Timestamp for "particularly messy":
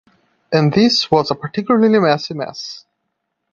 1.35-2.33